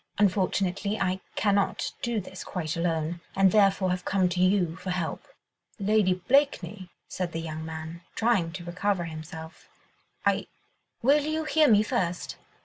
[0.17, 5.27] Unfortunately, I cannot do this quite alone, and therefore have come to you for help."
[5.77, 9.69] "Lady Blakeney," said the young man, trying to recover himself,
[10.25, 10.47] "I..."
[11.03, 12.37] "Will you hear me first?"